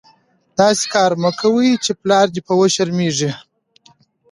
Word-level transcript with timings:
داسي 0.57 0.85
کار 0.93 1.11
مه 1.23 1.29
کوئ، 1.39 1.71
چي 1.83 1.91
پلار 2.01 2.27
دي 2.33 2.41
په 2.47 2.53
وشرمېږي. 2.59 3.31